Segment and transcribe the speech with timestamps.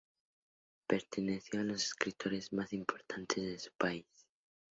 [0.87, 4.07] Perteneció a los escritores más importantes de su país.